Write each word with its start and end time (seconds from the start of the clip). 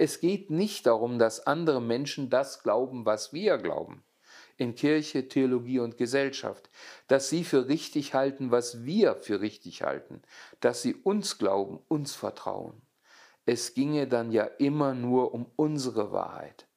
Es 0.00 0.20
geht 0.20 0.48
nicht 0.48 0.86
darum, 0.86 1.18
dass 1.18 1.48
andere 1.48 1.82
Menschen 1.82 2.30
das 2.30 2.62
glauben, 2.62 3.04
was 3.04 3.32
wir 3.32 3.58
glauben. 3.58 4.04
In 4.56 4.76
Kirche, 4.76 5.26
Theologie 5.26 5.80
und 5.80 5.96
Gesellschaft. 5.96 6.70
Dass 7.08 7.28
sie 7.28 7.42
für 7.42 7.66
richtig 7.66 8.14
halten, 8.14 8.52
was 8.52 8.84
wir 8.84 9.16
für 9.16 9.40
richtig 9.40 9.82
halten. 9.82 10.22
Dass 10.60 10.82
sie 10.82 10.94
uns 10.94 11.38
glauben, 11.38 11.80
uns 11.88 12.14
vertrauen. 12.14 12.80
Es 13.44 13.74
ginge 13.74 14.06
dann 14.06 14.30
ja 14.30 14.44
immer 14.44 14.94
nur 14.94 15.34
um 15.34 15.46
unsere 15.56 16.12
Wahrheit. 16.12 16.68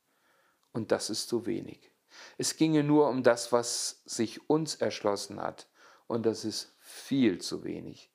Und 0.74 0.92
das 0.92 1.12
ist 1.12 1.30
zu 1.30 1.46
wenig. 1.46 1.92
Es 2.40 2.58
ginge 2.58 2.84
nur 2.84 3.08
um 3.08 3.22
das, 3.22 3.52
was 3.52 4.02
sich 4.06 4.50
uns 4.50 4.74
erschlossen 4.74 5.40
hat. 5.40 5.68
Und 6.08 6.26
das 6.26 6.44
ist 6.44 6.76
viel 6.80 7.40
zu 7.40 7.64
wenig. 7.64 8.10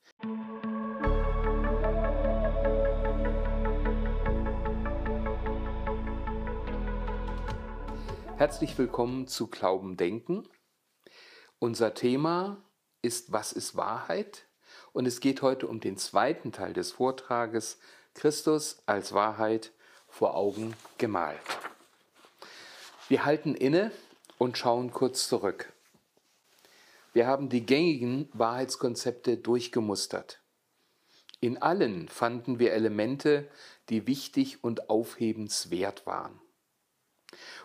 Herzlich 8.36 8.76
willkommen 8.76 9.26
zu 9.26 9.46
Glauben 9.46 9.96
Denken. 9.96 10.46
Unser 11.58 11.95
Thema 11.95 12.62
ist 13.00 13.32
Was 13.32 13.50
ist 13.50 13.76
Wahrheit? 13.76 14.45
Und 14.92 15.06
es 15.06 15.20
geht 15.20 15.40
heute 15.40 15.66
um 15.66 15.80
den 15.80 15.96
zweiten 15.96 16.52
Teil 16.52 16.74
des 16.74 16.92
Vortrages 16.92 17.78
Christus 18.12 18.82
als 18.84 19.14
Wahrheit 19.14 19.72
vor 20.06 20.34
Augen 20.36 20.74
gemalt. 20.98 21.40
Wir 23.09 23.24
halten 23.24 23.54
inne 23.54 23.90
und 24.37 24.59
schauen 24.59 24.92
kurz 24.92 25.28
zurück. 25.28 25.73
Wir 27.14 27.26
haben 27.26 27.48
die 27.48 27.64
gängigen 27.64 28.28
Wahrheitskonzepte 28.34 29.38
durchgemustert. 29.38 30.42
In 31.40 31.62
allen 31.62 32.06
fanden 32.10 32.59
wir 32.59 32.74
Elemente, 32.74 33.48
die 33.88 34.06
wichtig 34.06 34.62
und 34.62 34.90
aufhebenswert 34.90 36.04
waren. 36.04 36.38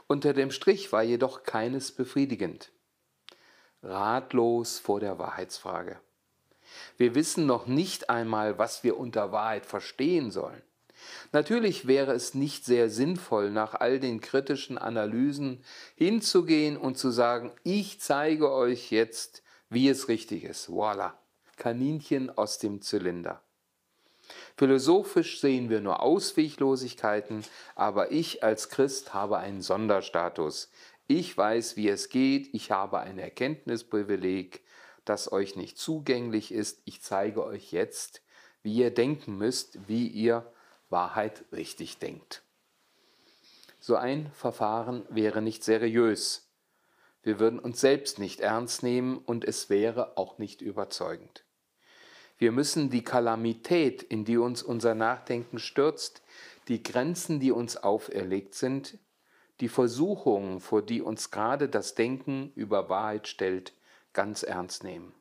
Unter 0.08 0.34
dem 0.34 0.52
Strich 0.52 0.92
war 0.92 1.04
jedoch 1.04 1.44
keines 1.44 1.92
befriedigend. 1.92 2.72
Ratlos 3.84 4.80
vor 4.80 5.00
der 5.00 5.18
Wahrheitsfrage. 5.18 6.00
Wir 6.98 7.16
wissen 7.16 7.46
noch 7.46 7.68
nicht 7.68 8.10
einmal, 8.10 8.58
was 8.58 8.84
wir 8.84 8.98
unter 8.98 9.32
Wahrheit 9.32 9.66
verstehen 9.66 10.32
sollen. 10.32 10.62
Natürlich 11.32 11.88
wäre 11.88 12.14
es 12.14 12.34
nicht 12.34 12.66
sehr 12.66 12.90
sinnvoll, 12.90 13.50
nach 13.50 13.74
all 13.74 14.00
den 14.00 14.22
kritischen 14.22 14.78
Analysen 14.78 15.64
hinzugehen 15.96 16.78
und 16.78 16.98
zu 16.98 17.10
sagen, 17.10 17.52
ich 17.64 18.00
zeige 18.00 18.52
euch 18.52 18.92
jetzt, 18.92 19.44
wie 19.70 19.90
es 19.90 20.08
richtig 20.08 20.44
ist. 20.44 20.70
Voila, 20.70 21.18
Kaninchen 21.58 22.30
aus 22.30 22.60
dem 22.60 22.82
Zylinder. 22.82 23.42
Philosophisch 24.62 25.42
sehen 25.42 25.72
wir 25.72 25.82
nur 25.82 26.04
Ausweglosigkeiten, 26.04 27.44
aber 27.74 28.12
ich 28.12 28.44
als 28.44 28.70
Christ 28.70 29.12
habe 29.12 29.40
einen 29.40 29.64
Sonderstatus. 29.64 30.70
Ich 31.08 31.36
weiß, 31.36 31.78
wie 31.78 31.90
es 31.90 32.10
geht, 32.10 32.54
ich 32.54 32.70
habe 32.70 33.00
ein 33.00 33.18
Erkenntnisprivileg, 33.18 34.64
das 35.04 35.32
euch 35.32 35.56
nicht 35.56 35.80
zugänglich 35.80 36.52
ist. 36.52 36.84
Ich 36.86 37.02
zeige 37.02 37.44
euch 37.44 37.72
jetzt, 37.72 38.22
wie 38.62 38.76
ihr 38.76 38.94
denken 38.94 39.36
müsst, 39.36 39.88
wie 39.88 40.06
ihr 40.06 40.54
Wahrheit 40.92 41.44
richtig 41.52 41.98
denkt. 41.98 42.44
So 43.80 43.96
ein 43.96 44.32
Verfahren 44.32 45.08
wäre 45.10 45.42
nicht 45.42 45.64
seriös. 45.64 46.52
Wir 47.24 47.40
würden 47.40 47.58
uns 47.58 47.82
selbst 47.82 48.20
nicht 48.20 48.42
ernst 48.42 48.84
nehmen 48.84 49.18
und 49.18 49.44
es 49.44 49.72
wäre 49.72 50.18
auch 50.20 50.38
nicht 50.38 50.62
überzeugend. 50.62 51.46
Wir 52.42 52.52
müssen 52.52 52.90
die 52.90 53.04
Kalamität, 53.04 54.02
in 54.02 54.26
die 54.26 54.38
uns 54.38 54.64
unser 54.64 54.96
Nachdenken 54.96 55.60
stürzt, 55.60 56.24
die 56.70 56.82
Grenzen, 56.82 57.40
die 57.40 57.52
uns 57.52 57.78
auferlegt 57.78 58.56
sind, 58.56 58.98
die 59.60 59.68
Versuchungen, 59.68 60.60
vor 60.60 60.82
die 60.82 61.04
uns 61.04 61.30
gerade 61.30 61.70
das 61.70 61.94
Denken 61.94 62.52
über 62.56 62.90
Wahrheit 62.90 63.28
stellt, 63.28 63.74
ganz 64.14 64.42
ernst 64.42 64.84
nehmen. 64.84 65.14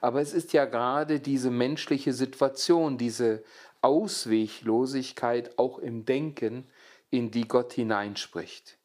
Aber 0.00 0.20
es 0.20 0.32
ist 0.32 0.52
ja 0.52 0.64
gerade 0.64 1.20
diese 1.20 1.52
menschliche 1.52 2.12
Situation, 2.12 2.98
diese 2.98 3.44
Ausweglosigkeit 3.80 5.56
auch 5.56 5.78
im 5.78 6.04
Denken, 6.04 6.66
in 7.10 7.30
die 7.30 7.46
Gott 7.46 7.74
hineinspricht, 7.74 8.76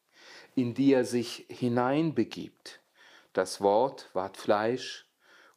in 0.54 0.72
die 0.74 0.92
er 0.92 1.04
sich 1.04 1.46
hineinbegibt. 1.48 2.78
Das 3.32 3.60
Wort 3.60 4.08
ward 4.12 4.36
Fleisch 4.36 5.04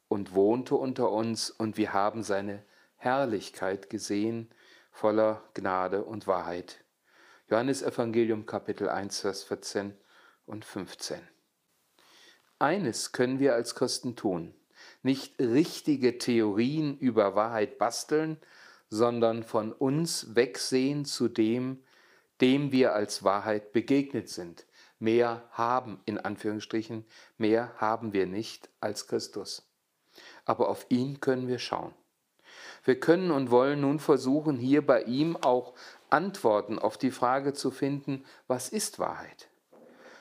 und 0.08 0.34
wohnte 0.34 0.74
unter 0.74 1.10
uns, 1.10 1.50
und 1.50 1.76
wir 1.76 1.92
haben 1.92 2.22
seine 2.22 2.64
Herrlichkeit 2.96 3.90
gesehen, 3.90 4.48
voller 4.90 5.42
Gnade 5.54 6.02
und 6.02 6.26
Wahrheit. 6.26 6.84
Johannes 7.48 7.82
Evangelium 7.82 8.46
Kapitel 8.46 8.88
1, 8.88 9.20
Vers 9.20 9.44
14 9.44 9.94
und 10.46 10.64
15. 10.64 11.20
Eines 12.58 13.12
können 13.12 13.38
wir 13.38 13.54
als 13.54 13.74
Christen 13.74 14.16
tun, 14.16 14.54
nicht 15.02 15.38
richtige 15.38 16.18
Theorien 16.18 16.98
über 16.98 17.34
Wahrheit 17.34 17.78
basteln, 17.78 18.38
sondern 18.90 19.44
von 19.44 19.72
uns 19.72 20.34
wegsehen 20.34 21.04
zu 21.04 21.28
dem, 21.28 21.84
dem 22.40 22.72
wir 22.72 22.94
als 22.94 23.22
Wahrheit 23.22 23.72
begegnet 23.72 24.28
sind. 24.28 24.66
Mehr 24.98 25.48
haben, 25.52 26.00
in 26.06 26.18
Anführungsstrichen, 26.18 27.04
mehr 27.36 27.72
haben 27.76 28.12
wir 28.12 28.26
nicht 28.26 28.68
als 28.80 29.06
Christus 29.06 29.67
aber 30.48 30.70
auf 30.70 30.86
ihn 30.88 31.20
können 31.20 31.46
wir 31.46 31.58
schauen. 31.58 31.94
Wir 32.84 32.98
können 32.98 33.30
und 33.30 33.50
wollen 33.50 33.82
nun 33.82 33.98
versuchen, 33.98 34.56
hier 34.56 34.84
bei 34.84 35.02
ihm 35.02 35.36
auch 35.36 35.74
Antworten 36.08 36.78
auf 36.78 36.96
die 36.96 37.10
Frage 37.10 37.52
zu 37.52 37.70
finden, 37.70 38.24
was 38.46 38.70
ist 38.70 38.98
Wahrheit? 38.98 39.50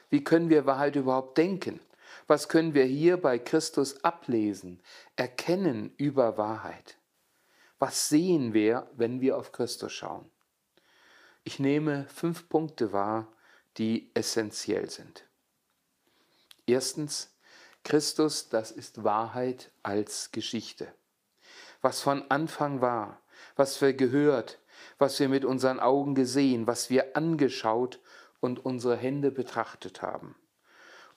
Wie 0.10 0.24
können 0.24 0.50
wir 0.50 0.66
Wahrheit 0.66 0.98
überhaupt 0.98 1.38
denken? 1.38 1.80
Was 2.28 2.50
können 2.50 2.74
wir 2.74 2.84
hier 2.84 3.16
bei 3.16 3.40
Christus 3.40 4.04
ablesen, 4.04 4.82
erkennen 5.16 5.94
über 5.96 6.38
Wahrheit? 6.38 6.98
Was 7.80 8.10
sehen 8.10 8.54
wir, 8.54 8.90
wenn 8.96 9.22
wir 9.22 9.38
auf 9.38 9.54
Christus 9.54 9.94
schauen? 9.94 10.30
Ich 11.46 11.58
nehme 11.58 12.06
fünf 12.10 12.50
Punkte 12.50 12.92
wahr, 12.92 13.32
die 13.78 14.12
essentiell 14.14 14.90
sind. 14.90 15.26
Erstens, 16.66 17.34
Christus, 17.88 18.50
das 18.50 18.72
ist 18.72 19.06
Wahrheit 19.06 19.72
als 19.82 20.34
Geschichte. 20.34 20.90
Was 21.82 22.02
von 22.02 22.30
Anfang 22.30 22.82
war, 22.82 23.22
was 23.56 23.80
wir 23.80 23.94
gehört, 23.94 24.60
was 24.98 25.18
wir 25.22 25.30
mit 25.30 25.46
unseren 25.46 25.80
Augen 25.80 26.14
gesehen, 26.14 26.68
was 26.68 26.90
wir 26.90 27.16
angeschaut 27.16 28.02
und 28.42 28.66
unsere 28.66 28.98
Hände 28.98 29.32
betrachtet 29.32 30.02
haben. 30.02 30.36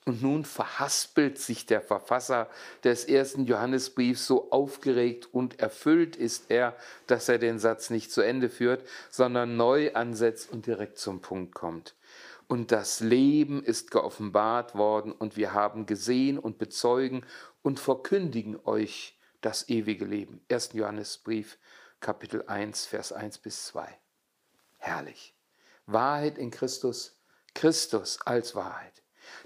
Und 0.05 0.21
nun 0.21 0.45
verhaspelt 0.45 1.39
sich 1.39 1.65
der 1.65 1.81
Verfasser 1.81 2.49
des 2.85 3.03
ersten 3.03 3.43
Johannesbriefs 3.47 4.25
so 4.25 4.49
aufgeregt 4.49 5.27
und 5.33 5.59
erfüllt 5.59 6.15
ist 6.15 6.45
er, 6.47 6.77
dass 7.05 7.27
er 7.27 7.37
den 7.37 7.59
Satz 7.59 7.89
nicht 7.89 8.13
zu 8.13 8.21
Ende 8.21 8.47
führt, 8.47 8.87
sondern 9.09 9.57
neu 9.57 9.93
ansetzt 9.93 10.49
und 10.49 10.67
direkt 10.67 10.99
zum 10.99 11.19
Punkt 11.19 11.53
kommt 11.53 11.95
und 12.51 12.73
das 12.73 12.99
Leben 12.99 13.63
ist 13.63 13.91
geoffenbart 13.91 14.75
worden 14.75 15.13
und 15.13 15.37
wir 15.37 15.53
haben 15.53 15.85
gesehen 15.85 16.37
und 16.37 16.57
bezeugen 16.57 17.25
und 17.61 17.79
verkündigen 17.79 18.59
euch 18.65 19.17
das 19.39 19.69
ewige 19.69 20.03
Leben. 20.03 20.41
1. 20.51 20.73
Johannesbrief, 20.73 21.57
Kapitel 22.01 22.43
1, 22.47 22.87
Vers 22.87 23.13
1 23.13 23.37
bis 23.37 23.67
2. 23.67 23.97
Herrlich. 24.79 25.33
Wahrheit 25.85 26.37
in 26.37 26.51
Christus, 26.51 27.17
Christus 27.53 28.19
als 28.25 28.53
Wahrheit. 28.53 29.01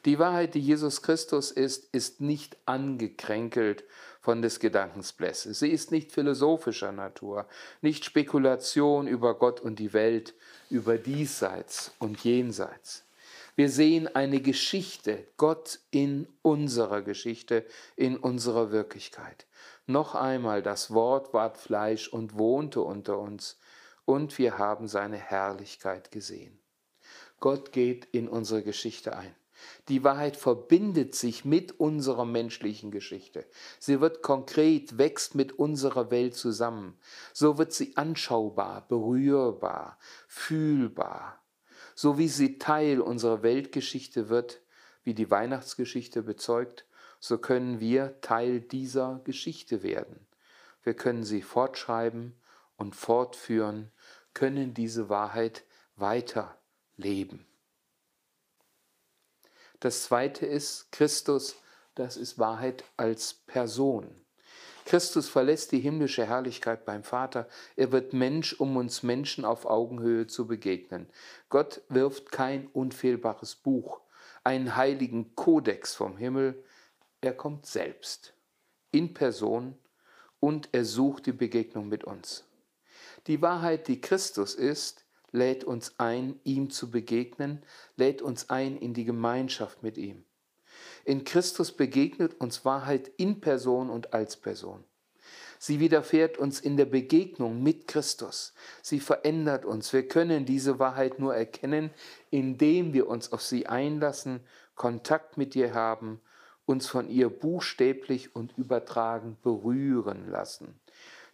Die 0.05 0.19
Wahrheit, 0.19 0.55
die 0.55 0.59
Jesus 0.59 1.01
Christus 1.01 1.51
ist, 1.51 1.93
ist 1.93 2.21
nicht 2.21 2.57
angekränkelt 2.65 3.83
von 4.21 4.41
des 4.41 4.59
Gedankens 4.59 5.13
Blässe. 5.13 5.53
Sie 5.53 5.69
ist 5.69 5.91
nicht 5.91 6.11
philosophischer 6.11 6.91
Natur, 6.91 7.47
nicht 7.81 8.05
Spekulation 8.05 9.07
über 9.07 9.35
Gott 9.35 9.61
und 9.61 9.77
die 9.77 9.93
Welt, 9.93 10.33
über 10.69 10.97
diesseits 10.97 11.91
und 11.99 12.23
jenseits. 12.23 13.03
Wir 13.55 13.69
sehen 13.69 14.13
eine 14.13 14.41
Geschichte, 14.41 15.25
Gott 15.37 15.79
in 15.89 16.27
unserer 16.41 17.01
Geschichte, 17.01 17.65
in 17.95 18.17
unserer 18.17 18.71
Wirklichkeit. 18.71 19.45
Noch 19.87 20.13
einmal, 20.13 20.61
das 20.61 20.91
Wort 20.91 21.33
ward 21.33 21.57
Fleisch 21.57 22.09
und 22.09 22.37
wohnte 22.37 22.81
unter 22.81 23.17
uns, 23.17 23.57
und 24.03 24.37
wir 24.37 24.57
haben 24.57 24.87
seine 24.87 25.17
Herrlichkeit 25.17 26.11
gesehen. 26.11 26.59
Gott 27.39 27.71
geht 27.71 28.05
in 28.11 28.27
unsere 28.27 28.61
Geschichte 28.63 29.15
ein. 29.15 29.35
Die 29.87 30.03
Wahrheit 30.03 30.37
verbindet 30.37 31.15
sich 31.15 31.45
mit 31.45 31.79
unserer 31.79 32.25
menschlichen 32.25 32.91
Geschichte. 32.91 33.45
Sie 33.79 34.01
wird 34.01 34.21
konkret, 34.21 34.97
wächst 34.97 35.35
mit 35.35 35.53
unserer 35.53 36.11
Welt 36.11 36.35
zusammen. 36.35 36.97
So 37.33 37.57
wird 37.57 37.73
sie 37.73 37.95
anschaubar, 37.97 38.87
berührbar, 38.87 39.97
fühlbar. 40.27 41.41
So 41.95 42.17
wie 42.17 42.27
sie 42.27 42.57
Teil 42.59 42.99
unserer 42.99 43.43
Weltgeschichte 43.43 44.29
wird, 44.29 44.61
wie 45.03 45.13
die 45.13 45.31
Weihnachtsgeschichte 45.31 46.23
bezeugt, 46.23 46.85
so 47.19 47.37
können 47.37 47.79
wir 47.79 48.19
Teil 48.21 48.59
dieser 48.59 49.21
Geschichte 49.23 49.83
werden. 49.83 50.27
Wir 50.83 50.93
können 50.93 51.23
sie 51.23 51.41
fortschreiben 51.41 52.35
und 52.75 52.95
fortführen, 52.95 53.91
können 54.33 54.73
diese 54.73 55.09
Wahrheit 55.09 55.63
weiter 55.95 56.59
leben. 56.97 57.45
Das 59.85 60.01
zweite 60.01 60.47
ist 60.47 60.91
Christus, 60.91 61.57
das 61.93 62.17
ist 62.17 62.39
Wahrheit 62.39 62.83
als 62.97 63.35
Person. 63.45 64.09
Christus 64.83 65.29
verlässt 65.29 65.73
die 65.73 65.79
himmlische 65.79 66.25
Herrlichkeit 66.25 66.85
beim 66.85 67.03
Vater. 67.03 67.47
Er 67.75 67.91
wird 67.91 68.11
Mensch, 68.11 68.53
um 68.59 68.77
uns 68.77 69.03
Menschen 69.03 69.45
auf 69.45 69.67
Augenhöhe 69.67 70.25
zu 70.25 70.47
begegnen. 70.47 71.07
Gott 71.49 71.83
wirft 71.87 72.31
kein 72.31 72.65
unfehlbares 72.73 73.53
Buch, 73.53 74.01
einen 74.43 74.75
heiligen 74.75 75.35
Kodex 75.35 75.93
vom 75.93 76.17
Himmel. 76.17 76.63
Er 77.21 77.33
kommt 77.33 77.67
selbst, 77.67 78.33
in 78.89 79.13
Person, 79.13 79.77
und 80.39 80.69
er 80.71 80.83
sucht 80.83 81.27
die 81.27 81.31
Begegnung 81.31 81.89
mit 81.89 82.05
uns. 82.05 82.43
Die 83.27 83.39
Wahrheit, 83.43 83.87
die 83.87 84.01
Christus 84.01 84.55
ist, 84.55 85.04
lädt 85.35 85.63
uns 85.63 85.95
ein, 85.99 86.39
ihm 86.43 86.69
zu 86.69 86.89
begegnen, 86.89 87.61
lädt 87.95 88.21
uns 88.21 88.49
ein 88.49 88.77
in 88.77 88.93
die 88.93 89.05
Gemeinschaft 89.05 89.83
mit 89.83 89.97
ihm. 89.97 90.23
In 91.03 91.23
Christus 91.23 91.71
begegnet 91.71 92.39
uns 92.39 92.65
Wahrheit 92.65 93.11
in 93.17 93.41
Person 93.41 93.89
und 93.89 94.13
als 94.13 94.37
Person. 94.37 94.83
Sie 95.59 95.79
widerfährt 95.79 96.37
uns 96.37 96.59
in 96.59 96.77
der 96.77 96.85
Begegnung 96.85 97.63
mit 97.63 97.87
Christus. 97.87 98.53
Sie 98.81 98.99
verändert 98.99 99.65
uns. 99.65 99.93
Wir 99.93 100.07
können 100.07 100.45
diese 100.45 100.79
Wahrheit 100.79 101.19
nur 101.19 101.35
erkennen, 101.35 101.91
indem 102.29 102.93
wir 102.93 103.07
uns 103.07 103.31
auf 103.31 103.41
sie 103.41 103.67
einlassen, 103.67 104.41
Kontakt 104.75 105.37
mit 105.37 105.55
ihr 105.55 105.73
haben, 105.73 106.19
uns 106.65 106.87
von 106.87 107.09
ihr 107.09 107.29
buchstäblich 107.29 108.35
und 108.35 108.57
übertragen 108.57 109.37
berühren 109.41 110.29
lassen. 110.29 110.79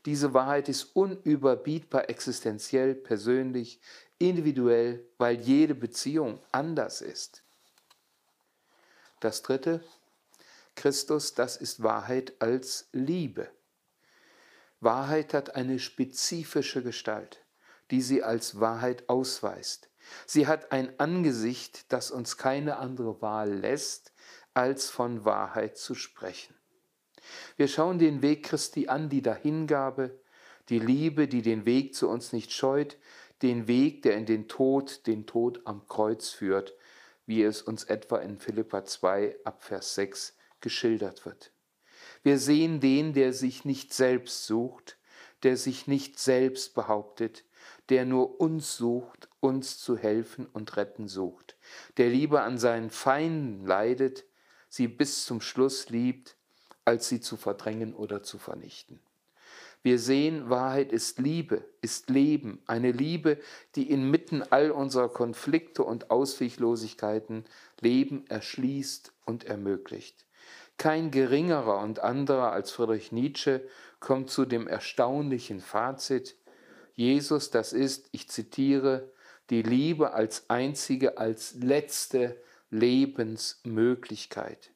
Diese 0.06 0.34
Wahrheit 0.34 0.68
ist 0.68 0.96
unüberbietbar 0.96 2.10
existenziell, 2.10 2.96
persönlich, 2.96 3.80
individuell, 4.18 5.06
weil 5.18 5.40
jede 5.40 5.76
Beziehung 5.76 6.40
anders 6.52 7.02
ist. 7.02 7.44
Das 9.20 9.44
dritte, 9.44 9.84
Christus, 10.76 11.36
das 11.36 11.58
ist 11.58 11.84
Wahrheit 11.84 12.34
als 12.40 12.88
Liebe. 12.92 13.52
Wahrheit 14.80 15.36
hat 15.36 15.56
eine 15.56 15.78
spezifische 15.78 16.82
Gestalt, 16.82 17.44
die 17.92 18.02
sie 18.02 18.24
als 18.24 18.60
Wahrheit 18.60 19.08
ausweist. 19.08 19.90
Sie 20.26 20.48
hat 20.48 20.72
ein 20.72 21.00
Angesicht, 21.00 21.92
das 21.94 22.10
uns 22.10 22.38
keine 22.38 22.78
andere 22.78 23.22
Wahl 23.22 23.54
lässt, 23.54 24.12
als 24.56 24.90
von 24.90 25.24
Wahrheit 25.24 25.78
zu 25.78 25.94
sprechen. 25.94 26.56
Wir 27.58 27.68
schauen 27.68 28.00
den 28.00 28.22
Weg 28.22 28.44
Christi 28.44 28.88
an, 28.88 29.10
die 29.10 29.22
Dahingabe, 29.22 30.20
die 30.70 30.80
Liebe, 30.80 31.28
die 31.28 31.42
den 31.42 31.66
Weg 31.66 31.96
zu 31.96 32.10
uns 32.10 32.34
nicht 32.34 32.52
scheut, 32.52 32.98
den 33.42 33.68
Weg, 33.68 34.04
der 34.04 34.16
in 34.18 34.26
den 34.26 34.48
Tod, 34.48 35.08
den 35.08 35.26
Tod 35.26 35.62
am 35.66 35.88
Kreuz 35.88 36.30
führt, 36.30 36.76
wie 37.26 37.44
es 37.44 37.62
uns 37.62 37.84
etwa 37.84 38.18
in 38.18 38.38
Philippa 38.38 38.86
2 38.86 39.38
ab 39.44 39.64
Vers 39.64 39.96
6 39.96 40.36
geschildert 40.60 41.26
wird. 41.26 41.52
Wir 42.24 42.38
sehen 42.38 42.80
den, 42.80 43.14
der 43.14 43.34
sich 43.34 43.66
nicht 43.66 43.94
selbst 43.94 44.46
sucht, 44.46 44.98
der 45.44 45.58
sich 45.58 45.88
nicht 45.88 46.20
selbst 46.20 46.76
behauptet, 46.76 47.44
der 47.90 48.06
nur 48.06 48.40
uns 48.40 48.78
sucht, 48.78 49.28
uns 49.40 49.80
zu 49.80 49.98
helfen 49.98 50.46
und 50.46 50.78
retten 50.78 51.08
sucht, 51.08 51.58
der 51.98 52.10
lieber 52.10 52.44
an 52.44 52.58
seinen 52.58 52.90
Feinden 52.90 53.66
leidet, 53.66 54.26
sie 54.70 54.88
bis 54.88 55.26
zum 55.26 55.42
Schluss 55.42 55.90
liebt, 55.90 56.38
als 56.86 57.10
sie 57.10 57.22
zu 57.22 57.38
verdrängen 57.38 57.94
oder 57.94 58.24
zu 58.24 58.38
vernichten. 58.38 59.00
Wir 59.84 59.98
sehen, 59.98 60.50
Wahrheit 60.50 60.92
ist 60.92 61.18
Liebe, 61.18 61.66
ist 61.82 62.10
Leben, 62.10 62.62
eine 62.68 62.92
Liebe, 62.92 63.40
die 63.76 63.90
inmitten 63.90 64.44
all 64.52 64.70
unserer 64.70 65.10
Konflikte 65.10 65.84
und 65.84 66.12
Ausweglosigkeiten 66.12 67.46
Leben 67.80 68.28
erschließt 68.28 69.12
und 69.26 69.46
ermöglicht. 69.46 70.26
Kein 70.78 71.10
geringerer 71.10 71.80
und 71.80 72.00
anderer 72.00 72.52
als 72.52 72.72
Friedrich 72.72 73.12
Nietzsche 73.12 73.68
kommt 74.00 74.30
zu 74.30 74.46
dem 74.46 74.68
erstaunlichen 74.68 75.62
Fazit, 75.62 76.36
Jesus, 76.94 77.50
das 77.50 77.74
ist, 77.74 78.10
ich 78.12 78.30
zitiere, 78.30 79.12
die 79.50 79.64
Liebe 79.64 80.14
als 80.14 80.50
einzige, 80.50 81.18
als 81.18 81.56
letzte 81.56 82.40
Lebensmöglichkeit. 82.70 84.72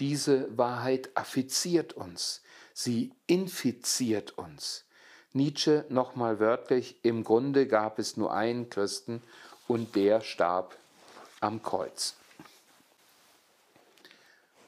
Diese 0.00 0.56
Wahrheit 0.56 1.10
affiziert 1.14 1.92
uns, 1.92 2.42
sie 2.72 3.12
infiziert 3.26 4.38
uns. 4.38 4.84
Nietzsche 5.32 5.84
nochmal 5.88 6.38
wörtlich, 6.38 7.04
im 7.04 7.24
Grunde 7.24 7.66
gab 7.66 7.98
es 7.98 8.16
nur 8.16 8.32
einen 8.32 8.70
Christen 8.70 9.22
und 9.66 9.96
der 9.96 10.20
starb 10.20 10.76
am 11.40 11.62
Kreuz. 11.62 12.14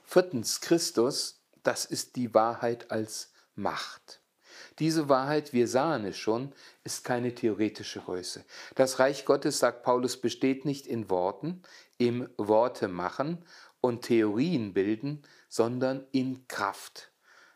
Viertens, 0.04 0.60
Christus, 0.60 1.38
das 1.62 1.84
ist 1.84 2.16
die 2.16 2.34
Wahrheit 2.34 2.90
als 2.90 3.30
Macht. 3.54 4.20
Diese 4.78 5.08
Wahrheit, 5.08 5.52
wir 5.52 5.68
sahen 5.68 6.04
es 6.04 6.16
schon, 6.16 6.52
ist 6.84 7.04
keine 7.04 7.34
theoretische 7.34 8.00
Größe. 8.00 8.44
Das 8.74 8.98
Reich 8.98 9.24
Gottes, 9.24 9.58
sagt 9.58 9.82
Paulus, 9.82 10.16
besteht 10.16 10.64
nicht 10.64 10.86
in 10.86 11.10
Worten, 11.10 11.62
im 11.98 12.28
Worte 12.36 12.88
machen 12.88 13.44
und 13.80 14.02
Theorien 14.02 14.72
bilden, 14.72 15.22
sondern 15.48 16.06
in 16.12 16.46
Kraft. 16.48 17.10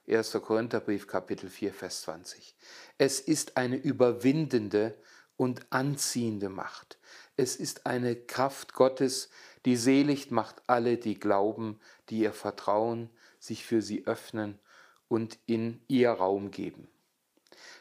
1. 0.07 0.33
Korintherbrief 0.33 1.07
Kapitel 1.07 1.49
4, 1.49 1.73
Vers 1.73 2.03
20. 2.03 2.55
Es 2.99 3.21
ist 3.21 3.57
eine 3.57 3.77
überwindende 3.77 4.95
und 5.37 5.67
anziehende 5.71 6.49
Macht. 6.49 6.99
Es 7.37 7.57
ist 7.57 7.87
eine 7.87 8.15
Kraft 8.15 8.75
Gottes, 8.75 9.31
die 9.65 9.77
selig 9.77 10.31
macht 10.31 10.63
alle, 10.67 10.99
die 10.99 11.19
glauben, 11.19 11.81
die 12.11 12.19
ihr 12.21 12.33
vertrauen, 12.33 13.11
sich 13.39 13.65
für 13.65 13.83
sie 13.83 14.07
öffnen 14.07 14.59
und 15.09 15.39
in 15.47 15.81
ihr 15.89 16.11
Raum 16.11 16.51
geben. 16.51 16.89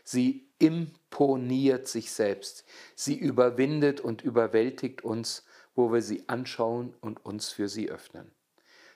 Sie 0.04 0.50
imponiert 0.60 1.88
sich 1.88 2.12
selbst. 2.12 2.66
Sie 2.96 3.18
überwindet 3.18 4.02
und 4.02 4.22
überwältigt 4.22 5.04
uns 5.04 5.44
wo 5.76 5.92
wir 5.92 6.02
sie 6.02 6.28
anschauen 6.28 6.96
und 7.02 7.26
uns 7.26 7.50
für 7.50 7.68
sie 7.68 7.90
öffnen. 7.90 8.32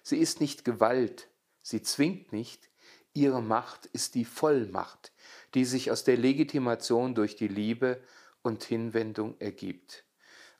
Sie 0.03 0.17
ist 0.17 0.39
nicht 0.41 0.65
Gewalt, 0.65 1.29
sie 1.61 1.81
zwingt 1.81 2.31
nicht, 2.31 2.69
ihre 3.13 3.41
Macht 3.41 3.87
ist 3.87 4.15
die 4.15 4.25
Vollmacht, 4.25 5.11
die 5.53 5.65
sich 5.65 5.91
aus 5.91 6.03
der 6.03 6.17
Legitimation 6.17 7.15
durch 7.15 7.35
die 7.35 7.47
Liebe 7.47 8.01
und 8.41 8.63
Hinwendung 8.63 9.35
ergibt. 9.39 10.05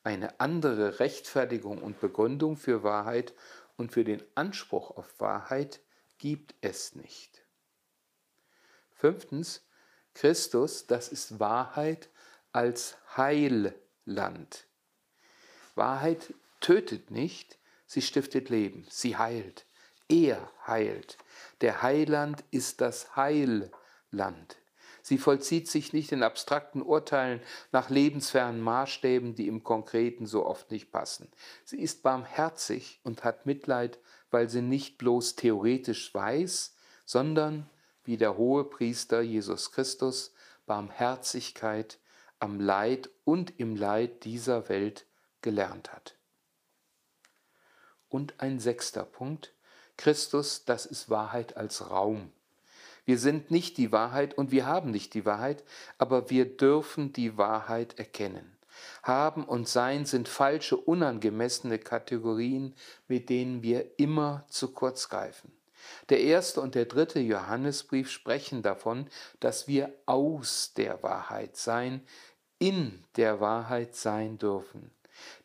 Eine 0.04 0.40
andere 0.40 1.00
Rechtfertigung 1.00 1.82
und 1.82 2.00
Begründung 2.00 2.58
für 2.58 2.84
Wahrheit 2.84 3.34
und 3.76 3.92
für 3.92 4.04
den 4.04 4.24
Anspruch 4.36 4.92
auf 4.92 5.20
Wahrheit 5.20 5.82
gibt 6.18 6.56
es 6.62 6.96
nicht. 6.96 7.46
Fünftens, 8.92 9.64
Christus, 10.14 10.88
das 10.88 11.10
ist 11.10 11.40
Wahrheit 11.40 12.10
als 12.52 12.98
Heilland. 13.16 14.67
Wahrheit 15.78 16.34
tötet 16.60 17.12
nicht, 17.12 17.58
sie 17.86 18.02
stiftet 18.02 18.50
Leben, 18.50 18.86
sie 18.90 19.18
heilt. 19.18 19.66
Er 20.10 20.52
heilt. 20.66 21.18
Der 21.62 21.82
Heiland 21.82 22.44
ist 22.52 22.82
das 22.82 23.16
Heilland. 23.16 24.58
Sie 25.02 25.18
vollzieht 25.18 25.70
sich 25.70 25.94
nicht 25.94 26.12
in 26.12 26.22
abstrakten 26.22 26.82
Urteilen 26.82 27.42
nach 27.72 27.90
lebensfernen 27.90 28.60
Maßstäben, 28.60 29.36
die 29.36 29.48
im 29.48 29.64
Konkreten 29.64 30.26
so 30.26 30.46
oft 30.46 30.70
nicht 30.70 30.92
passen. 30.92 31.32
Sie 31.64 31.80
ist 31.80 32.04
barmherzig 32.04 33.00
und 33.04 33.24
hat 33.24 33.46
Mitleid, 33.46 34.00
weil 34.32 34.50
sie 34.50 34.62
nicht 34.62 34.98
bloß 34.98 35.36
theoretisch 35.36 36.14
weiß, 36.14 36.76
sondern, 37.06 37.70
wie 38.04 38.18
der 38.18 38.38
hohe 38.38 38.66
Priester 38.66 39.22
Jesus 39.22 39.72
Christus, 39.72 40.34
Barmherzigkeit 40.66 42.00
am 42.40 42.60
Leid 42.60 43.10
und 43.24 43.60
im 43.60 43.78
Leid 43.78 44.26
dieser 44.26 44.68
Welt 44.68 45.06
gelernt 45.48 45.94
hat. 45.94 46.14
Und 48.10 48.34
ein 48.40 48.60
sechster 48.60 49.06
Punkt, 49.06 49.54
Christus, 49.96 50.66
das 50.66 50.86
ist 50.86 51.10
Wahrheit 51.10 51.56
als 51.56 51.90
Raum. 51.90 52.34
Wir 53.06 53.18
sind 53.18 53.50
nicht 53.50 53.78
die 53.78 53.94
Wahrheit 53.94 54.38
und 54.38 54.52
wir 54.52 54.66
haben 54.66 54.92
nicht 54.92 55.14
die 55.14 55.26
Wahrheit, 55.26 55.64
aber 55.98 56.30
wir 56.30 56.58
dürfen 56.58 57.14
die 57.14 57.38
Wahrheit 57.38 57.98
erkennen. 57.98 58.58
Haben 59.04 59.46
und 59.46 59.70
Sein 59.70 60.06
sind 60.06 60.28
falsche, 60.28 60.76
unangemessene 60.76 61.80
Kategorien, 61.80 62.76
mit 63.08 63.30
denen 63.30 63.64
wir 63.64 63.98
immer 63.98 64.46
zu 64.50 64.74
kurz 64.74 65.08
greifen. 65.08 65.54
Der 66.10 66.20
erste 66.20 66.60
und 66.60 66.76
der 66.76 66.88
dritte 66.88 67.22
Johannesbrief 67.22 68.12
sprechen 68.12 68.64
davon, 68.64 69.10
dass 69.40 69.70
wir 69.70 69.94
aus 70.06 70.74
der 70.76 71.02
Wahrheit 71.04 71.56
sein, 71.56 72.06
in 72.60 73.04
der 73.16 73.40
Wahrheit 73.40 73.96
sein 73.96 74.38
dürfen. 74.38 74.92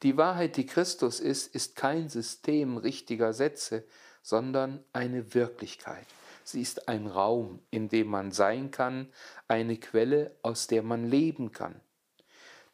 Die 0.02 0.16
Wahrheit, 0.16 0.56
die 0.56 0.66
Christus 0.66 1.20
ist, 1.20 1.54
ist 1.54 1.76
kein 1.76 2.08
System 2.08 2.76
richtiger 2.76 3.32
Sätze, 3.32 3.84
sondern 4.22 4.84
eine 4.92 5.34
Wirklichkeit. 5.34 6.06
Sie 6.44 6.60
ist 6.60 6.88
ein 6.88 7.06
Raum, 7.06 7.60
in 7.70 7.88
dem 7.88 8.08
man 8.08 8.32
sein 8.32 8.70
kann, 8.70 9.12
eine 9.48 9.76
Quelle, 9.76 10.34
aus 10.42 10.66
der 10.66 10.82
man 10.82 11.08
leben 11.08 11.52
kann. 11.52 11.80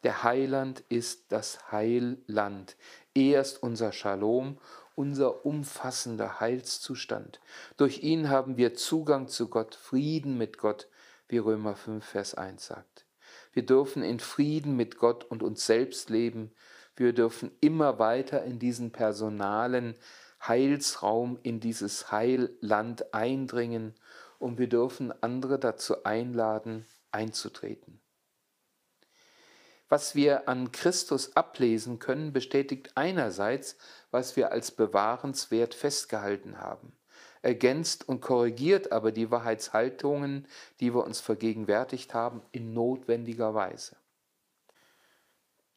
Der 0.03 0.23
Heiland 0.23 0.83
ist 0.89 1.31
das 1.31 1.71
Heilland. 1.71 2.77
Er 3.13 3.41
ist 3.41 3.61
unser 3.61 3.91
Shalom, 3.91 4.57
unser 4.95 5.45
umfassender 5.45 6.39
Heilszustand. 6.39 7.41
Durch 7.77 8.01
ihn 8.03 8.29
haben 8.29 8.57
wir 8.57 8.73
Zugang 8.73 9.27
zu 9.27 9.49
Gott, 9.49 9.75
Frieden 9.75 10.37
mit 10.37 10.57
Gott, 10.57 10.87
wie 11.27 11.37
Römer 11.37 11.75
5, 11.75 12.03
Vers 12.03 12.33
1 12.33 12.65
sagt. 12.65 13.05
Wir 13.51 13.65
dürfen 13.65 14.03
in 14.03 14.19
Frieden 14.19 14.75
mit 14.75 14.97
Gott 14.97 15.23
und 15.25 15.43
uns 15.43 15.65
selbst 15.65 16.09
leben. 16.09 16.51
Wir 16.99 17.13
dürfen 17.13 17.53
immer 17.61 17.97
weiter 17.97 18.43
in 18.43 18.59
diesen 18.59 18.91
personalen 18.91 19.95
Heilsraum, 20.45 21.39
in 21.43 21.61
dieses 21.61 22.11
Heilland 22.11 23.13
eindringen 23.13 23.95
und 24.37 24.59
wir 24.59 24.67
dürfen 24.67 25.13
andere 25.23 25.59
dazu 25.59 26.03
einladen, 26.03 26.85
einzutreten. 27.13 28.01
Was 29.87 30.13
wir 30.13 30.49
an 30.49 30.73
Christus 30.73 31.37
ablesen 31.37 31.99
können, 31.99 32.33
bestätigt 32.33 32.91
einerseits, 32.95 33.77
was 34.11 34.35
wir 34.35 34.51
als 34.51 34.71
bewahrenswert 34.71 35.75
festgehalten 35.75 36.57
haben, 36.59 36.91
ergänzt 37.41 38.09
und 38.09 38.19
korrigiert 38.19 38.91
aber 38.91 39.13
die 39.13 39.31
Wahrheitshaltungen, 39.31 40.45
die 40.81 40.93
wir 40.93 41.05
uns 41.05 41.21
vergegenwärtigt 41.21 42.13
haben, 42.13 42.41
in 42.51 42.73
notwendiger 42.73 43.53
Weise. 43.53 43.95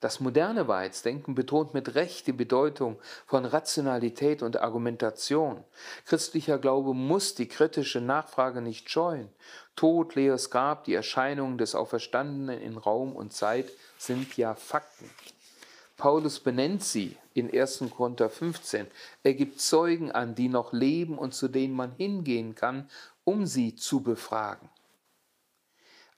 Das 0.02 0.18
moderne 0.18 0.66
Wahrheitsdenken 0.66 1.36
betont 1.36 1.74
mit 1.74 1.94
Recht 1.94 2.26
die 2.26 2.32
Bedeutung 2.32 2.98
von 3.24 3.44
Rationalität 3.44 4.42
und 4.42 4.60
Argumentation. 4.60 5.62
Christlicher 6.06 6.58
Glaube 6.58 6.92
muss 6.92 7.36
die 7.36 7.46
kritische 7.46 8.00
Nachfrage 8.00 8.62
nicht 8.62 8.90
scheuen. 8.90 9.28
Tod, 9.76 10.16
leeres 10.16 10.50
Grab, 10.50 10.82
die 10.82 10.94
Erscheinungen 10.94 11.56
des 11.56 11.76
Auferstandenen 11.76 12.60
in 12.60 12.78
Raum 12.78 13.14
und 13.14 13.32
Zeit 13.32 13.70
sind 13.96 14.36
ja 14.36 14.56
Fakten. 14.56 15.08
Paulus 15.96 16.40
benennt 16.40 16.82
sie 16.82 17.16
in 17.32 17.48
1. 17.56 17.84
Korinther 17.96 18.28
15. 18.28 18.88
Er 19.22 19.34
gibt 19.34 19.60
Zeugen 19.60 20.10
an, 20.10 20.34
die 20.34 20.48
noch 20.48 20.72
leben 20.72 21.16
und 21.16 21.32
zu 21.32 21.46
denen 21.46 21.74
man 21.74 21.92
hingehen 21.92 22.56
kann, 22.56 22.90
um 23.22 23.46
sie 23.46 23.76
zu 23.76 24.00
befragen. 24.00 24.68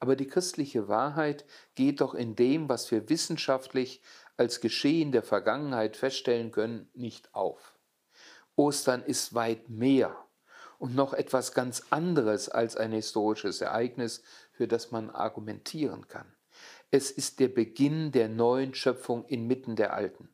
Aber 0.05 0.17
die 0.17 0.27
christliche 0.27 0.87
Wahrheit 0.87 1.47
geht 1.77 2.03
doch 2.03 2.13
in 2.13 2.37
dem, 2.37 2.69
was 2.69 2.91
wir 2.91 3.09
wissenschaftlich 3.09 4.03
als 4.37 4.61
Geschehen 4.61 5.13
der 5.13 5.23
Vergangenheit 5.23 5.97
feststellen 5.97 6.51
können, 6.51 6.91
nicht 6.93 7.35
auf. 7.35 7.75
Ostern 8.55 9.03
ist 9.03 9.33
weit 9.33 9.71
mehr 9.71 10.15
und 10.79 10.95
noch 10.95 11.15
etwas 11.15 11.55
ganz 11.55 11.85
anderes 11.89 12.51
als 12.51 12.77
ein 12.77 12.93
historisches 12.93 13.63
Ereignis, 13.63 14.23
für 14.53 14.69
das 14.69 14.91
man 14.91 15.09
argumentieren 15.09 16.07
kann. 16.07 16.31
Es 16.91 17.11
ist 17.11 17.41
der 17.41 17.49
Beginn 17.49 18.13
der 18.13 18.29
neuen 18.29 18.75
Schöpfung 18.75 19.25
inmitten 19.25 19.75
der 19.75 19.95
alten. 19.95 20.29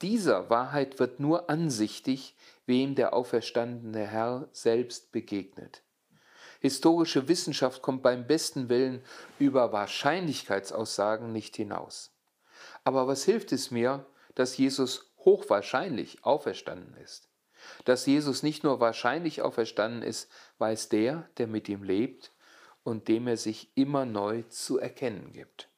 Dieser 0.00 0.48
Wahrheit 0.48 0.98
wird 0.98 1.20
nur 1.20 1.50
ansichtig, 1.50 2.34
wem 2.64 2.94
der 2.94 3.12
auferstandene 3.12 4.06
Herr 4.06 4.48
selbst 4.52 5.12
begegnet. 5.12 5.82
Historische 6.60 7.26
Wissenschaft 7.26 7.82
kommt 7.82 8.02
beim 8.02 8.26
besten 8.26 8.68
Willen 8.68 9.02
über 9.38 9.72
Wahrscheinlichkeitsaussagen 9.72 11.32
nicht 11.32 11.56
hinaus. 11.56 12.12
Aber 12.84 13.08
was 13.08 13.24
hilft 13.24 13.52
es 13.52 13.70
mir, 13.70 14.06
dass 14.34 14.56
Jesus 14.56 15.10
hochwahrscheinlich 15.18 16.24
auferstanden 16.24 16.94
ist? 16.96 17.28
Dass 17.84 18.06
Jesus 18.06 18.42
nicht 18.42 18.62
nur 18.62 18.78
wahrscheinlich 18.78 19.42
auferstanden 19.42 20.02
ist, 20.02 20.30
weiß 20.58 20.90
der, 20.90 21.28
der 21.38 21.46
mit 21.46 21.68
ihm 21.68 21.82
lebt 21.82 22.30
und 22.84 23.08
dem 23.08 23.26
er 23.26 23.36
sich 23.36 23.70
immer 23.74 24.04
neu 24.04 24.42
zu 24.44 24.78
erkennen 24.78 25.32
gibt. 25.32 25.68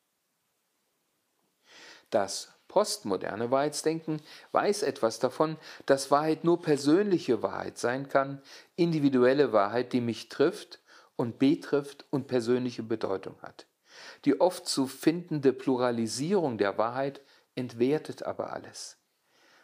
Das 2.10 2.51
postmoderne 2.72 3.50
Wahrheitsdenken 3.50 4.22
weiß 4.52 4.82
etwas 4.82 5.18
davon, 5.18 5.58
dass 5.84 6.10
Wahrheit 6.10 6.42
nur 6.42 6.62
persönliche 6.62 7.42
Wahrheit 7.42 7.76
sein 7.76 8.08
kann, 8.08 8.40
individuelle 8.76 9.52
Wahrheit, 9.52 9.92
die 9.92 10.00
mich 10.00 10.30
trifft 10.30 10.80
und 11.14 11.38
betrifft 11.38 12.06
und 12.08 12.28
persönliche 12.28 12.82
Bedeutung 12.82 13.34
hat. 13.42 13.66
Die 14.24 14.40
oft 14.40 14.66
zu 14.66 14.86
findende 14.86 15.52
Pluralisierung 15.52 16.56
der 16.56 16.78
Wahrheit 16.78 17.20
entwertet 17.56 18.22
aber 18.22 18.54
alles. 18.54 18.96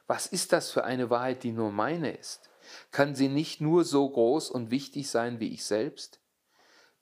Was 0.07 0.27
ist 0.27 0.53
das 0.53 0.71
für 0.71 0.85
eine 0.85 1.09
Wahrheit, 1.09 1.45
die 1.45 1.53
nur 1.53 1.73
meine 1.73 2.15
ist? 2.15 2.51
Kann 2.91 3.15
sie 3.15 3.29
nicht 3.29 3.63
nur 3.63 3.85
so 3.85 4.07
groß 4.07 4.51
und 4.51 4.71
wichtig 4.71 5.09
sein 5.09 5.41
wie 5.41 5.55
ich 5.55 5.65
selbst? 5.65 6.21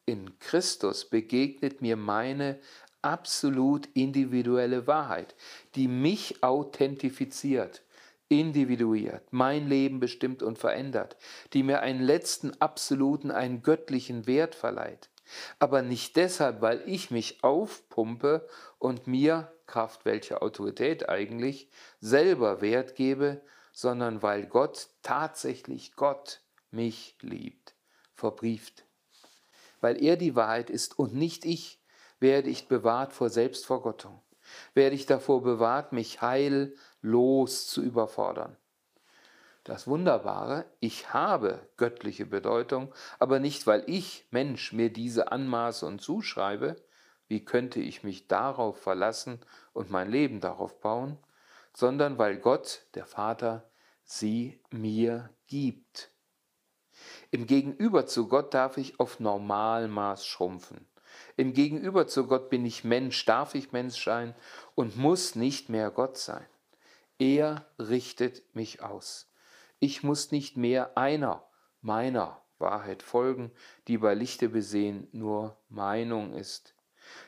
In 0.05 0.39
Christus 0.39 1.05
begegnet 1.11 1.83
mir 1.83 1.97
meine 1.97 2.61
absolut 3.07 3.87
individuelle 3.95 4.89
Wahrheit, 4.89 5.37
die 5.77 5.87
mich 5.87 6.43
authentifiziert, 6.43 7.85
individuiert, 8.29 9.23
mein 9.31 9.69
Leben 9.69 10.01
bestimmt 10.01 10.43
und 10.43 10.59
verändert, 10.59 11.17
die 11.53 11.63
mir 11.63 11.83
einen 11.83 12.03
letzten 12.03 12.61
absoluten, 12.61 13.31
einen 13.31 13.63
göttlichen 13.63 14.27
Wert 14.27 14.57
verleiht. 14.57 15.09
Aber 15.61 15.83
nicht 15.83 16.17
deshalb, 16.17 16.63
weil 16.63 16.83
ich 16.87 17.13
mich 17.13 17.45
aufpumpe 17.45 18.49
und 18.81 19.07
mir, 19.07 19.53
Kraft 19.67 20.05
welcher 20.05 20.43
Autorität 20.43 21.09
eigentlich, 21.09 21.69
selber 22.01 22.61
Wert 22.61 22.97
gebe, 22.97 23.41
sondern 23.73 24.21
weil 24.21 24.47
Gott 24.47 24.89
tatsächlich 25.03 25.95
Gott 25.95 26.41
mich 26.73 27.17
liebt, 27.21 27.77
verbrieft. 28.15 28.85
Weil 29.81 30.03
er 30.03 30.17
die 30.17 30.35
Wahrheit 30.35 30.71
ist 30.71 30.99
und 30.99 31.15
nicht 31.15 31.45
ich, 31.45 31.81
werde 32.21 32.51
ich 32.51 32.69
bewahrt 32.69 33.13
vor 33.13 33.31
Selbstvergottung, 33.31 34.23
werde 34.75 34.97
ich 34.97 35.07
davor 35.07 35.43
bewahrt, 35.43 35.93
mich 35.93 36.23
heillos 36.23 37.67
zu 37.67 37.83
überfordern. 37.83 38.57
Das 39.65 39.89
Wunderbare, 39.89 40.65
ich 40.79 41.13
habe 41.13 41.69
göttliche 41.77 42.25
Bedeutung, 42.25 42.95
aber 43.19 43.41
nicht, 43.41 43.67
weil 43.67 43.83
ich, 43.89 44.29
Mensch, 44.31 44.73
mir 44.73 44.93
diese 44.93 45.33
anmaße 45.33 45.85
und 45.85 46.01
zuschreibe, 46.01 46.77
wie 47.27 47.45
könnte 47.45 47.81
ich 47.81 48.05
mich 48.05 48.29
darauf 48.29 48.81
verlassen 48.81 49.41
und 49.73 49.91
mein 49.91 50.09
Leben 50.09 50.41
darauf 50.41 50.79
bauen, 50.81 51.19
sondern 51.73 52.17
weil 52.17 52.39
Gott, 52.39 52.87
der 52.95 53.07
Vater, 53.07 53.69
sie 54.05 54.63
mir 54.71 55.31
gibt. 55.49 56.13
Im 57.31 57.47
Gegenüber 57.47 58.07
zu 58.07 58.29
Gott 58.29 58.55
darf 58.55 58.79
ich 58.79 59.01
auf 59.01 59.21
Normalmaß 59.21 60.25
schrumpfen. 60.25 60.87
Im 61.39 61.53
Gegenüber 61.53 62.07
zu 62.07 62.27
Gott 62.27 62.49
bin 62.49 62.65
ich 62.65 62.83
Mensch, 62.83 63.27
darf 63.27 63.55
ich 63.55 63.73
Mensch 63.73 64.03
sein 64.03 64.35
und 64.75 64.97
muss 64.97 65.35
nicht 65.35 65.69
mehr 65.69 65.91
Gott 65.91 66.17
sein. 66.17 66.47
Er 67.19 67.67
richtet 67.79 68.43
mich 68.55 68.83
aus. 68.83 69.31
Ich 69.79 70.03
muss 70.03 70.33
nicht 70.33 70.57
mehr 70.57 70.97
einer 70.97 71.47
meiner 71.83 72.41
Wahrheit 72.59 73.03
folgen, 73.03 73.53
die 73.87 73.99
bei 73.99 74.15
Lichte 74.15 74.49
besehen 74.49 75.09
nur 75.13 75.59
Meinung 75.69 76.33
ist. 76.33 76.75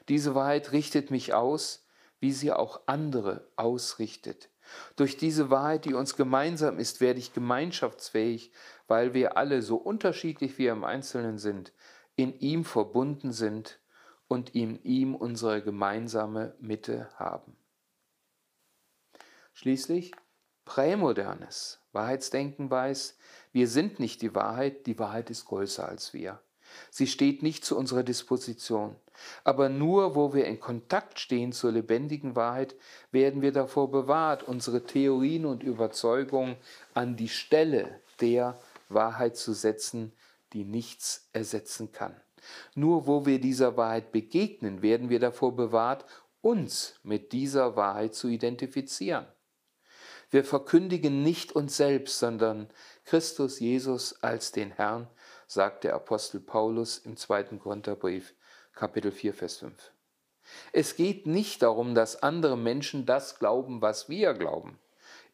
Diese 0.08 0.34
Wahrheit 0.34 0.72
richtet 0.72 1.10
mich 1.10 1.34
aus, 1.34 1.86
wie 2.18 2.32
sie 2.32 2.50
auch 2.50 2.80
andere 2.86 3.46
ausrichtet. 3.56 4.48
Durch 4.96 5.18
diese 5.18 5.50
Wahrheit, 5.50 5.84
die 5.84 5.94
uns 5.94 6.16
gemeinsam 6.16 6.78
ist, 6.78 7.02
werde 7.02 7.20
ich 7.20 7.34
gemeinschaftsfähig, 7.34 8.52
weil 8.86 9.12
wir 9.12 9.36
alle, 9.36 9.60
so 9.60 9.76
unterschiedlich 9.76 10.56
wir 10.56 10.72
im 10.72 10.84
Einzelnen 10.84 11.36
sind, 11.36 11.72
in 12.16 12.38
ihm 12.38 12.64
verbunden 12.64 13.32
sind 13.32 13.78
und 14.28 14.54
in 14.54 14.82
ihm 14.84 15.14
unsere 15.14 15.62
gemeinsame 15.62 16.54
Mitte 16.60 17.08
haben. 17.16 17.56
Schließlich 19.54 20.12
prämodernes 20.64 21.80
Wahrheitsdenken 21.92 22.70
weiß, 22.70 23.16
wir 23.52 23.66
sind 23.66 23.98
nicht 23.98 24.22
die 24.22 24.34
Wahrheit, 24.34 24.86
die 24.86 24.98
Wahrheit 24.98 25.30
ist 25.30 25.46
größer 25.46 25.88
als 25.88 26.12
wir. 26.12 26.40
Sie 26.90 27.06
steht 27.06 27.42
nicht 27.42 27.64
zu 27.64 27.76
unserer 27.76 28.02
Disposition. 28.02 28.96
Aber 29.42 29.68
nur 29.68 30.14
wo 30.14 30.34
wir 30.34 30.44
in 30.44 30.60
Kontakt 30.60 31.18
stehen 31.18 31.52
zur 31.52 31.72
lebendigen 31.72 32.36
Wahrheit, 32.36 32.76
werden 33.10 33.42
wir 33.42 33.52
davor 33.52 33.90
bewahrt, 33.90 34.42
unsere 34.42 34.84
Theorien 34.84 35.46
und 35.46 35.62
Überzeugungen 35.62 36.56
an 36.94 37.16
die 37.16 37.28
Stelle 37.28 38.00
der 38.20 38.60
Wahrheit 38.88 39.36
zu 39.36 39.54
setzen, 39.54 40.12
die 40.52 40.64
nichts 40.64 41.28
ersetzen 41.32 41.90
kann. 41.90 42.14
Nur 42.74 43.06
wo 43.06 43.26
wir 43.26 43.40
dieser 43.40 43.76
Wahrheit 43.76 44.12
begegnen, 44.12 44.82
werden 44.82 45.08
wir 45.08 45.20
davor 45.20 45.54
bewahrt, 45.54 46.04
uns 46.40 46.94
mit 47.02 47.32
dieser 47.32 47.76
Wahrheit 47.76 48.14
zu 48.14 48.28
identifizieren. 48.28 49.26
Wir 50.30 50.44
verkündigen 50.44 51.22
nicht 51.22 51.52
uns 51.52 51.76
selbst, 51.76 52.18
sondern 52.18 52.68
Christus 53.04 53.60
Jesus 53.60 54.22
als 54.22 54.52
den 54.52 54.72
Herrn, 54.72 55.08
sagt 55.46 55.84
der 55.84 55.94
Apostel 55.94 56.40
Paulus 56.40 56.98
im 56.98 57.16
zweiten 57.16 57.58
Korintherbrief, 57.58 58.34
Kapitel 58.74 59.10
4, 59.10 59.34
Vers 59.34 59.56
5. 59.56 59.92
Es 60.72 60.96
geht 60.96 61.26
nicht 61.26 61.62
darum, 61.62 61.94
dass 61.94 62.22
andere 62.22 62.56
Menschen 62.56 63.06
das 63.06 63.38
glauben, 63.38 63.80
was 63.80 64.08
wir 64.08 64.34
glauben 64.34 64.78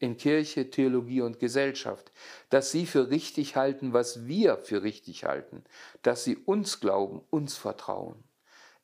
in 0.04 0.16
Kirche, 0.16 0.70
Theologie 0.70 1.20
und 1.22 1.40
Gesellschaft, 1.40 2.12
dass 2.50 2.70
sie 2.70 2.86
für 2.86 3.10
richtig 3.10 3.56
halten, 3.56 3.92
was 3.92 4.26
wir 4.26 4.58
für 4.58 4.82
richtig 4.82 5.24
halten, 5.24 5.64
dass 6.02 6.24
sie 6.24 6.36
uns 6.36 6.80
glauben, 6.80 7.22
uns 7.30 7.56
vertrauen. 7.56 8.22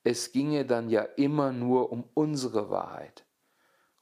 es 0.02 0.32
ginge 0.32 0.64
dann 0.64 0.88
ja 0.88 1.02
immer 1.02 1.52
nur 1.52 1.92
um 1.92 2.08
unsere 2.14 2.70
Wahrheit. 2.70 3.24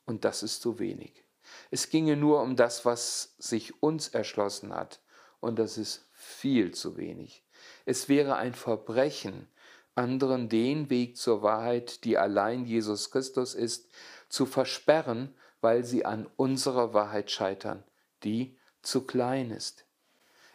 Und 0.07 0.25
das 0.25 0.43
ist 0.43 0.63
zu 0.63 0.79
wenig. 0.79 1.25
Es 1.71 1.91
ginge 1.91 2.17
nur 2.17 2.41
um 2.41 2.57
das, 2.57 2.85
was 2.85 3.35
sich 3.39 3.83
uns 3.83 4.09
erschlossen 4.09 4.73
hat. 4.73 5.01
Und 5.41 5.59
das 5.59 5.77
ist 5.77 6.09
viel 6.13 6.73
zu 6.73 6.97
wenig. 6.97 7.45
Es 7.85 8.09
wäre 8.09 8.37
ein 8.37 8.55
Verbrechen, 8.55 9.49
anderen 9.95 10.49
den 10.49 10.91
Weg 10.91 11.17
zur 11.17 11.43
Wahrheit, 11.43 12.05
die 12.05 12.17
allein 12.17 12.65
Jesus 12.65 13.11
Christus 13.11 13.55
ist, 13.55 13.91
zu 14.29 14.47
versperren, 14.47 15.35
weil 15.61 15.85
sie 15.85 16.05
an 16.05 16.29
unserer 16.37 16.95
Wahrheit 16.95 17.31
scheitern, 17.31 17.85
die 18.25 18.57
zu 18.83 19.05
klein 19.05 19.51
ist. 19.51 19.87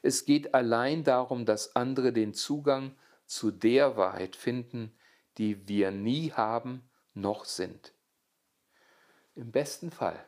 Es 0.01 0.25
geht 0.25 0.53
allein 0.53 1.03
darum, 1.03 1.45
dass 1.45 1.75
andere 1.75 2.11
den 2.13 2.33
Zugang 2.33 2.95
zu 3.25 3.51
der 3.51 3.95
Wahrheit 3.95 4.35
finden, 4.35 4.93
die 5.37 5.67
wir 5.67 5.91
nie 5.91 6.31
haben 6.31 6.89
noch 7.13 7.45
sind. 7.45 7.93
Im 9.35 9.51
besten 9.51 9.91
Fall 9.91 10.23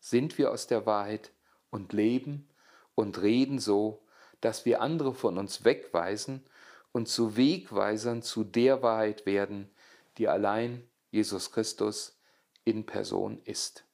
sind 0.00 0.38
wir 0.38 0.50
aus 0.50 0.66
der 0.66 0.86
Wahrheit 0.86 1.32
und 1.70 1.92
leben 1.92 2.48
und 2.94 3.20
reden 3.20 3.58
so, 3.58 4.02
dass 4.40 4.64
wir 4.64 4.80
andere 4.80 5.14
von 5.14 5.38
uns 5.38 5.64
wegweisen 5.64 6.44
und 6.92 7.08
zu 7.08 7.36
Wegweisern 7.36 8.22
zu 8.22 8.44
der 8.44 8.82
Wahrheit 8.82 9.26
werden, 9.26 9.70
die 10.18 10.28
allein 10.28 10.88
Jesus 11.10 11.52
Christus 11.52 12.18
in 12.64 12.86
Person 12.86 13.40
ist. 13.44 13.84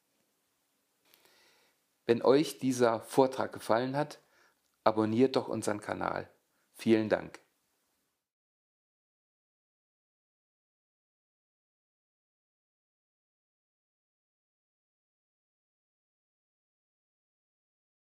Wenn 2.06 2.22
euch 2.22 2.58
dieser 2.58 3.00
Vortrag 3.00 3.52
gefallen 3.52 3.96
hat, 3.96 4.20
abonniert 4.84 5.36
doch 5.36 5.48
unseren 5.48 5.80
Kanal. 5.80 6.30
Vielen 6.74 7.08
Dank. 7.08 7.40